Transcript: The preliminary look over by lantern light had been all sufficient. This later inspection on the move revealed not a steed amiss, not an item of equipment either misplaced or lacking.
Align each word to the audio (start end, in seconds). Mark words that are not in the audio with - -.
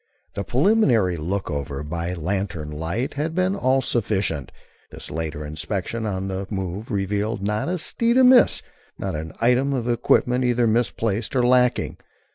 The 0.33 0.43
preliminary 0.43 1.15
look 1.15 1.51
over 1.51 1.83
by 1.83 2.15
lantern 2.15 2.71
light 2.71 3.13
had 3.13 3.35
been 3.35 3.55
all 3.55 3.83
sufficient. 3.83 4.51
This 4.89 5.11
later 5.11 5.45
inspection 5.45 6.07
on 6.07 6.27
the 6.27 6.47
move 6.49 6.89
revealed 6.89 7.43
not 7.43 7.69
a 7.69 7.77
steed 7.77 8.17
amiss, 8.17 8.63
not 8.97 9.13
an 9.13 9.31
item 9.41 9.73
of 9.73 9.87
equipment 9.87 10.43
either 10.43 10.65
misplaced 10.65 11.35
or 11.35 11.43
lacking. 11.45 11.97